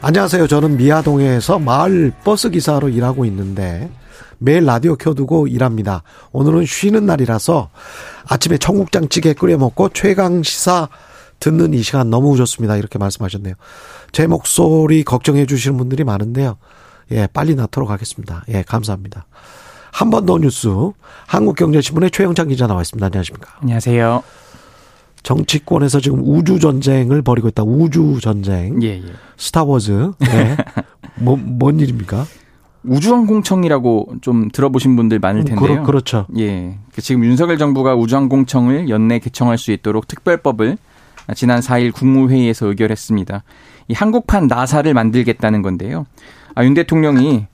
[0.00, 0.46] 안녕하세요.
[0.46, 3.90] 저는 미아동에서 마을 버스 기사로 일하고 있는데
[4.38, 6.02] 매일 라디오 켜두고 일합니다.
[6.30, 7.70] 오늘은 쉬는 날이라서
[8.28, 10.88] 아침에 청국장찌개 끓여 먹고 최강 시사
[11.40, 12.76] 듣는 이 시간 너무 좋습니다.
[12.76, 13.54] 이렇게 말씀하셨네요.
[14.12, 16.56] 제 목소리 걱정해 주시는 분들이 많은데요.
[17.10, 18.44] 예, 빨리 낳도록 하겠습니다.
[18.48, 19.26] 예, 감사합니다.
[19.90, 20.68] 한 번 더 뉴스
[21.26, 23.04] 한국경제신문의 최영창 기자 나와 있습니다.
[23.06, 23.50] 안녕하십니까?
[23.62, 24.22] 안녕하세요.
[25.28, 27.62] 정치권에서 지금 우주 전쟁을 벌이고 있다.
[27.62, 28.82] 우주 전쟁.
[28.82, 29.02] 예, 예.
[29.36, 30.12] 스타워즈.
[30.20, 30.56] 네.
[31.20, 32.24] 뭐, 뭔 일입니까?
[32.84, 35.82] 우주항공청이라고 좀 들어보신 분들 많을 텐데요.
[35.82, 36.78] 그렇, 죠 예.
[36.94, 40.78] 그 지금 윤석열 정부가 우주항공청을 연내 개청할 수 있도록 특별법을
[41.34, 43.42] 지난 4일 국무회의에서 의결했습니다.
[43.88, 46.06] 이 한국판 나사를 만들겠다는 건데요.
[46.54, 47.44] 아, 윤 대통령이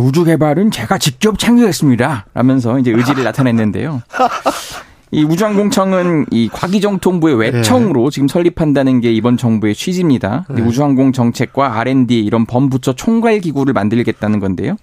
[0.00, 2.28] 우주 개발은 제가 직접 참여했습니다.
[2.32, 4.00] 라면서 이제 의지를 나타냈는데요.
[5.12, 8.10] 이 우주항공청은 이 과기정통부의 외청으로 네.
[8.10, 10.46] 지금 설립한다는 게 이번 정부의 취지입니다.
[10.50, 10.62] 네.
[10.62, 14.76] 우주항공 정책과 R&D 이런 범부처 총괄 기구를 만들겠다는 건데요.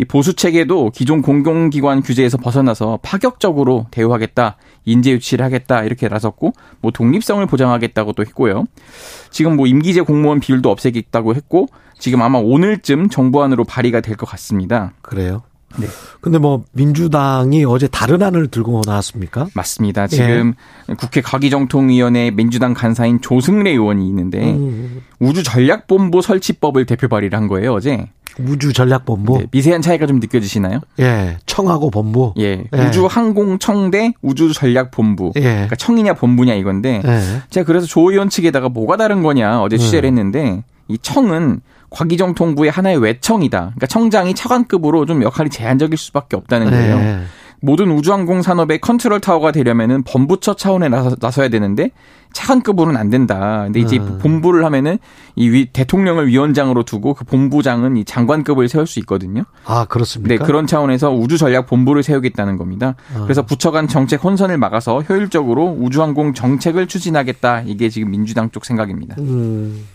[0.00, 6.92] 이 보수 체계도 기존 공공기관 규제에서 벗어나서 파격적으로 대우하겠다, 인재 유치를 하겠다 이렇게 나섰고, 뭐
[6.92, 8.64] 독립성을 보장하겠다고 또 했고요.
[9.30, 11.66] 지금 뭐 임기제 공무원 비율도 없애겠다고 했고,
[11.98, 14.92] 지금 아마 오늘쯤 정부안으로 발의가 될 것 같습니다.
[15.02, 15.42] 그래요?
[15.76, 15.86] 네.
[16.20, 19.48] 근데 뭐 민주당이 어제 다른 안을 들고 나왔습니까?
[19.54, 20.06] 맞습니다.
[20.06, 20.54] 지금
[20.88, 20.94] 예.
[20.94, 25.02] 국회 과기정통위원회 민주당 간사인 조승래 의원이 있는데 음.
[25.20, 28.08] 우주전략본부 설치법을 대표 발의를 한 거예요 어제.
[28.38, 29.38] 우주전략본부.
[29.38, 30.80] 네, 미세한 차이가 좀 느껴지시나요?
[31.00, 32.34] 예, 청하고 본부.
[32.38, 32.86] 예, 예.
[32.86, 35.32] 우주항공청 대 우주전략본부.
[35.36, 35.40] 예.
[35.40, 37.42] 그러니까 청이냐 본부냐 이건데 예.
[37.50, 40.18] 제가 그래서 조 의원 측에다가 뭐가 다른 거냐 어제 취재를 음.
[40.18, 41.60] 했는데 이 청은
[41.90, 43.58] 과기정 통부의 하나의 외청이다.
[43.58, 46.96] 그러니까 청장이 차관급으로 좀 역할이 제한적일 수밖에 없다는 거예요.
[46.98, 47.22] 네.
[47.60, 51.90] 모든 우주항공 산업의 컨트롤 타워가 되려면은 본부처 차원에 나서, 나서 야 되는데
[52.32, 53.62] 차관급으로는 안 된다.
[53.64, 54.18] 근데 이제 음.
[54.20, 54.98] 본부를 하면은
[55.34, 59.44] 이 위, 대통령을 위원장으로 두고 그 본부장은 이 장관급을 세울 수 있거든요.
[59.64, 60.34] 아 그렇습니까?
[60.34, 62.94] 네 그런 차원에서 우주 전략 본부를 세우겠다는 겁니다.
[63.16, 63.22] 아.
[63.22, 67.62] 그래서 부처 간 정책 혼선을 막아서 효율적으로 우주항공 정책을 추진하겠다.
[67.62, 69.16] 이게 지금 민주당 쪽 생각입니다.
[69.18, 69.86] 음.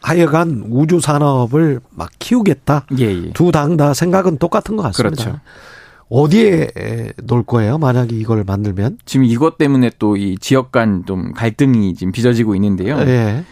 [0.00, 2.86] 하여간 우주 산업을 막 키우겠다.
[2.98, 3.30] 예, 예.
[3.32, 5.22] 두당 다 생각은 똑같은 것 같습니다.
[5.24, 5.40] 그렇죠.
[6.08, 6.68] 어디에
[7.24, 7.78] 놓을 거예요?
[7.78, 8.98] 만약에 이걸 만들면?
[9.06, 12.98] 지금 이것 때문에 또 이 지역 간 좀 갈등이 지금 빚어지고 있는데요.
[13.00, 13.44] 예.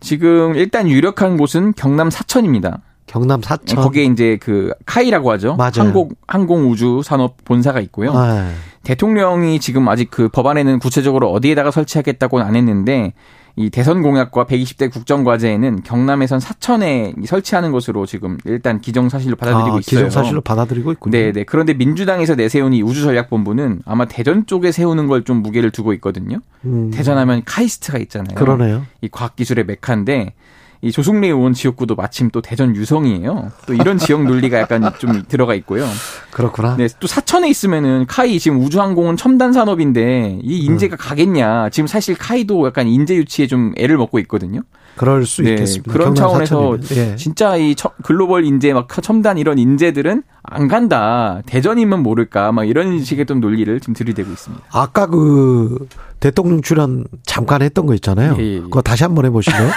[0.00, 2.80] 지금 일단 유력한 곳은 경남 사천입니다.
[3.06, 3.80] 경남 사천.
[3.80, 5.56] 거기에 이제 그 카이라고 하죠.
[5.56, 5.72] 맞아요.
[5.76, 8.12] 항공 항공 우주 산업 본사가 있고요.
[8.14, 8.50] 아.
[8.82, 13.12] 대통령이 지금 아직 그 법안에는 구체적으로 어디에다가 설치하겠다고는 안 했는데
[13.60, 20.04] 이 대선 공약과 120대 국정과제에는 경남에선 사천에 설치하는 것으로 지금 일단 기정사실로 받아들이고 아, 있어요.
[20.06, 21.10] 기정사실로 받아들이고 있군요.
[21.10, 21.42] 네, 네.
[21.42, 26.38] 그런데 민주당에서 내세운 이 우주전략본부는 아마 대전 쪽에 세우는 걸 좀 무게를 두고 있거든요.
[26.64, 26.92] 음.
[26.92, 28.36] 대전하면 카이스트가 있잖아요.
[28.36, 28.86] 그러네요.
[29.02, 30.34] 이 과학기술의 메카인데
[30.80, 33.50] 이 조승래 의원 지역구도 마침 또 대전 유성이에요.
[33.66, 35.84] 또 이런 지역 논리가 약간 좀 들어가 있고요.
[36.30, 36.76] 그렇구나.
[36.76, 40.98] 네, 또 사천에 있으면은 카이 지금 우주항공은 첨단 산업인데 이 인재가 음.
[40.98, 41.70] 가겠냐?
[41.70, 44.62] 지금 사실 카이도 약간 인재 유치에 좀 애를 먹고 있거든요.
[44.96, 45.92] 그럴 수 네, 있겠습니다.
[45.92, 47.16] 그런 차원에서 예.
[47.16, 51.40] 진짜 이 글로벌 인재 막 첨단 이런 인재들은 안 간다.
[51.46, 52.52] 대전이면 모를까.
[52.52, 54.64] 막 이런 식의 좀 논리를 지금 들이대고 있습니다.
[54.72, 55.86] 아까 그
[56.20, 58.36] 대통령 출연 잠깐 했던 거 있잖아요.
[58.38, 58.60] 예, 예.
[58.60, 59.70] 그거 다시 한번 해보시면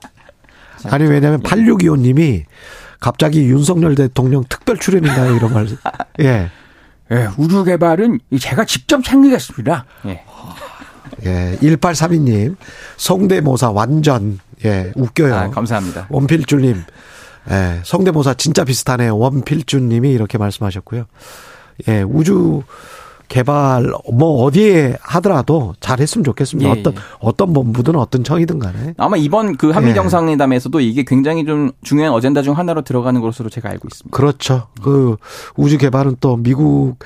[0.90, 2.44] 아니 왜냐하면 8625님이
[3.00, 5.66] 갑자기 윤석열 대통령 특별 출연인가요 이런 말.
[6.20, 6.50] 예.
[7.10, 9.84] 예, 우주 개발은 제가 직접 챙기겠습니다.
[10.06, 10.24] 예.
[11.24, 12.56] 예, 1832님,
[12.96, 15.34] 성대모사 완전, 예, 웃겨요.
[15.34, 16.06] 아, 감사합니다.
[16.10, 16.82] 원필주님,
[17.50, 19.16] 예, 성대모사 진짜 비슷하네요.
[19.16, 21.06] 원필주님이 이렇게 말씀하셨고요.
[21.88, 22.62] 예, 우주
[23.28, 26.68] 개발 뭐 어디에 하더라도 잘했으면 좋겠습니다.
[26.68, 26.98] 예, 어떤 예.
[27.20, 29.94] 어떤 본부든 어떤 청이든 간에 아마 이번 그 한미 예.
[29.94, 34.16] 정상회담에서도 이게 굉장히 좀 중요한 어젠다 중 하나로 들어가는 것으로 제가 알고 있습니다.
[34.16, 34.68] 그렇죠.
[34.82, 35.16] 그
[35.56, 36.96] 우주 개발은 또 미국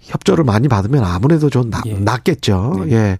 [0.00, 1.94] 협조를 많이 받으면 아무래도 좀 나, 예.
[1.94, 2.84] 낫겠죠.
[2.86, 2.92] 네.
[2.92, 3.18] 예.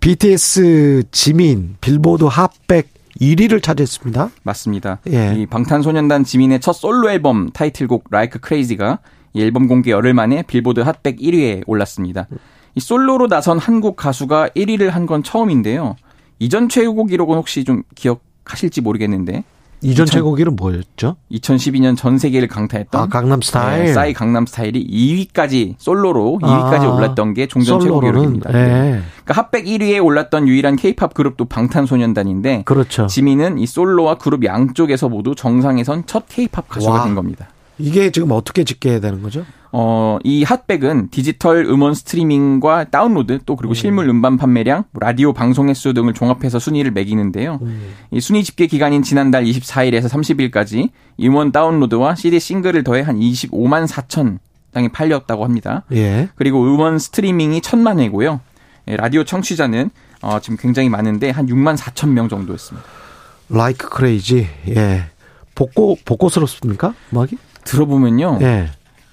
[0.00, 2.88] BTS 지민 빌보드 Hot백
[3.20, 4.30] 1위를 차지했습니다.
[4.42, 4.98] 맞습니다.
[5.10, 5.34] 예.
[5.34, 8.98] 이 방탄소년단 지민의 첫 솔로 앨범 타이틀곡 Like Crazy가
[9.36, 12.26] 이 앨범 공개 열흘 만에 빌보드 Hot백 1위에 올랐습니다.
[12.74, 15.96] 이 솔로로 나선 한국 가수가 1위를 한 건 처음인데요.
[16.38, 19.44] 이전 최고 기록은 혹시 좀 기억하실지 모르겠는데
[19.82, 21.16] 이전 2000 최고 기록은 뭐였죠?
[21.30, 23.84] 2012년 전 세계를 강타했던 아, 강남 스타일.
[23.84, 28.50] 네, 싸이 강남 스타일이 2위까지 솔로로 2위까지 아, 올랐던 게 종전 최고 기록입니다.
[28.50, 28.54] 예.
[28.54, 29.00] 네.
[29.24, 33.06] 그러니까 Hot백 1위에 올랐던 유일한 케이팝 그룹도 방탄소년단인데 그렇죠.
[33.06, 37.04] 지민은 이 솔로와 그룹 양쪽에서 모두 정상에 선 첫 케이팝 가수가 와.
[37.04, 37.48] 된 겁니다.
[37.78, 39.44] 이게 지금 어떻게 집계해야 되는 거죠?
[39.72, 45.68] 어, 이 Hot백은 디지털 음원 스트리밍과 다운로드 또 그리고 실물 음반 판매량, 뭐 라디오 방송
[45.68, 47.60] 횟수 등을 종합해서 순위를 매기는데요.
[48.10, 50.90] 이 순위 집계 기간인 지난달 24일에서 30일까지
[51.20, 54.38] 음원 다운로드와 CD 싱글을 더해 한 25만 4천
[54.72, 55.84] 장이 팔렸다고 합니다.
[55.92, 56.28] 예.
[56.34, 58.40] 그리고 음원 스트리밍이 천만 회고요.
[58.88, 59.90] 예, 라디오 청취자는
[60.22, 62.86] 어, 지금 굉장히 많은데 한 6만 4천 명 정도였습니다.
[63.48, 64.48] Like Crazy.
[64.68, 65.04] 예.
[65.54, 66.94] 복고 복고스럽습니까?
[67.12, 67.38] 음악이?
[67.66, 68.38] 들어보면요.
[68.42, 68.68] 예.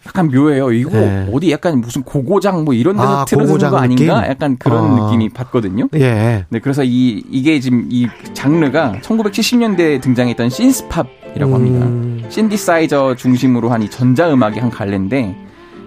[0.06, 0.72] 약간 묘해요.
[0.74, 1.30] 이거 네.
[1.34, 4.20] 어디 약간 무슨 고고장 뭐 이런 데서 아, 틀어주는 거 아닌가?
[4.22, 4.32] 느낌?
[4.32, 5.06] 약간 그런 아.
[5.06, 5.88] 느낌이 받거든요.
[5.96, 6.46] 예.
[6.50, 11.86] 네, 그래서 이 이게 지금 이 장르가 1970년대에 등장했던 synth-pop이라고 합니다.
[11.86, 15.36] 음, 신디사이저 중심으로 한 이 전자음악의 한 갈래인데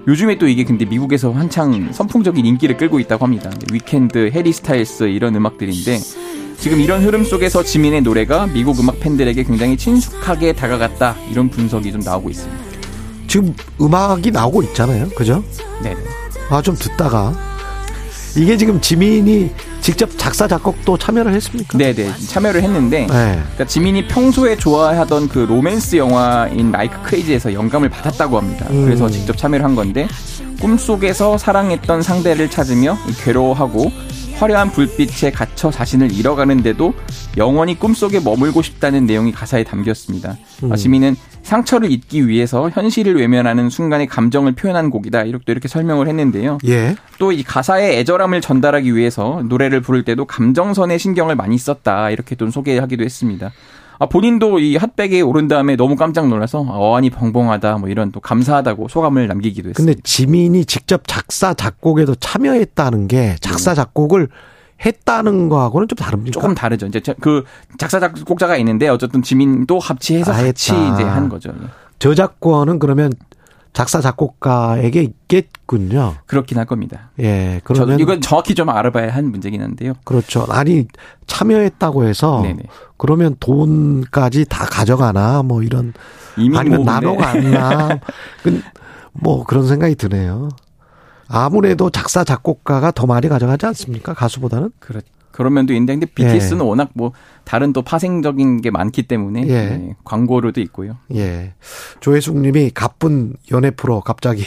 [0.08, 3.50] 요즘에 또 이게 근데 미국에서 한창 선풍적인 인기를 끌고 있다고 합니다.
[3.72, 5.98] 위켄드, 해리 스타일스 이런 음악들인데
[6.58, 12.00] 지금 이런 흐름 속에서 지민의 노래가 미국 음악 팬들에게 굉장히 친숙하게 다가갔다 이런 분석이 좀
[12.00, 12.64] 나오고 있습니다.
[13.28, 15.08] 지금 음악이 나오고 있잖아요.
[15.10, 15.44] 그죠?
[15.82, 15.94] 네.
[16.50, 17.32] 아, 좀 듣다가.
[18.36, 19.50] 이게 지금 지민이
[19.80, 21.78] 직접 작사, 작곡도 참여를 했습니까?
[21.78, 23.06] 네네 참여를 했는데 네.
[23.06, 28.66] 그러니까 지민이 평소에 좋아하던 그 로맨스 영화인 라이크 크레이지에서 영감을 받았다고 합니다.
[28.70, 28.84] 음.
[28.84, 30.08] 그래서 직접 참여를 한 건데
[30.60, 33.90] 꿈속에서 사랑했던 상대를 찾으며 괴로워하고
[34.38, 36.92] 화려한 불빛에 갇혀 자신을 잃어가는데도
[37.38, 40.36] 영원히 꿈속에 머물고 싶다는 내용이 가사에 담겼습니다.
[40.62, 40.72] 음.
[40.72, 45.22] 아, 지민은 상처를 잊기 위해서 현실을 외면하는 순간의 감정을 표현한 곡이다.
[45.22, 46.58] 이렇게 이렇게 설명을 했는데요.
[46.66, 46.96] 예.
[47.18, 52.50] 또 이 가사의 애절함을 전달하기 위해서 노래를 부를 때도 감정선에 신경을 많이 썼다 이렇게 좀
[52.50, 53.52] 소개하기도 했습니다.
[53.98, 58.20] 아, 본인도 이 핫백에 오른 다음에 너무 깜짝 놀라서 아, 어안이 벙벙하다 뭐 이런 또
[58.20, 59.92] 감사하다고 소감을 남기기도 했습니다.
[59.94, 64.28] 근데 지민이 직접 작사, 작곡에도 참여했다는 게 작사, 작곡을
[64.84, 66.32] 했다는 거하고는 좀 다릅니까?
[66.32, 66.86] 조금 다르죠.
[66.86, 67.44] 이제 저- 그
[67.78, 70.94] 작사 작곡자가 있는데 어쨌든 지민도 합치해서 아, 같이 했다.
[70.94, 71.52] 이제 한 거죠.
[71.98, 73.12] 저작권은 그러면
[73.76, 76.14] 작사, 작곡가에게 있겠군요.
[76.24, 77.10] 그렇긴 할 겁니다.
[77.20, 77.60] 예.
[77.68, 78.00] 저, 그러면.
[78.00, 79.92] 이건 정확히 좀 알아봐야 한 문제긴 한데요.
[80.04, 80.46] 그렇죠.
[80.48, 80.86] 아니,
[81.26, 82.40] 참여했다고 해서.
[82.40, 82.62] 네네.
[82.96, 85.92] 그러면 돈까지 다 가져가나, 뭐 이런.
[86.38, 88.00] 이미 아니면 뭐 나눠 근데 갔나.
[88.42, 88.62] 그,
[89.12, 90.48] 뭐 그런 생각이 드네요.
[91.28, 94.14] 아무래도 작사, 작곡가가 더 많이 가져가지 않습니까?
[94.14, 94.70] 가수보다는?
[94.78, 95.02] 그렇
[95.36, 97.12] 그런 면도 있는데 BTS는 워낙 뭐
[97.44, 99.66] 다른 또 파생적인 게 많기 때문에 예.
[99.66, 100.96] 네, 광고료도 있고요.
[101.14, 101.52] 예.
[102.00, 104.44] 조혜숙 님이 가쁜 연애 프로 갑자기.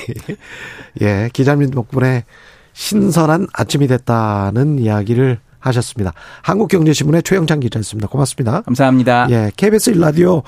[1.02, 1.30] 예.
[1.32, 2.26] 기자님 덕분에
[2.74, 6.14] 신선한 아침이 됐다는 이야기를 하셨습니다.
[6.42, 8.08] 한국경제신문의 최영찬 기자였습니다.
[8.08, 8.62] 고맙습니다.
[8.62, 9.28] 감사합니다.
[9.30, 9.52] 예.
[9.56, 10.42] KBS 1라디오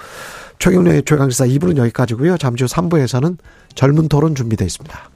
[0.58, 2.38] 최경련의 최강시사 2부는 여기까지고요.
[2.38, 3.38] 잠시 후 3부에서는
[3.76, 5.10] 젊은 토론 준비되어 있습니다.